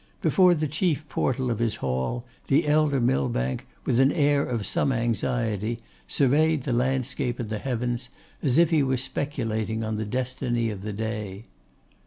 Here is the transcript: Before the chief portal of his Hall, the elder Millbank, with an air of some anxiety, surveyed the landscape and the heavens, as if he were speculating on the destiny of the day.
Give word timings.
Before 0.19 0.55
the 0.55 0.67
chief 0.67 1.07
portal 1.09 1.51
of 1.51 1.59
his 1.59 1.75
Hall, 1.75 2.25
the 2.47 2.67
elder 2.67 2.99
Millbank, 2.99 3.67
with 3.85 3.99
an 3.99 4.11
air 4.11 4.43
of 4.43 4.65
some 4.65 4.91
anxiety, 4.91 5.79
surveyed 6.07 6.63
the 6.63 6.73
landscape 6.73 7.39
and 7.39 7.49
the 7.51 7.59
heavens, 7.59 8.09
as 8.41 8.57
if 8.57 8.71
he 8.71 8.81
were 8.81 8.97
speculating 8.97 9.83
on 9.83 9.97
the 9.97 10.03
destiny 10.05 10.71
of 10.71 10.81
the 10.81 10.91
day. 10.93 11.45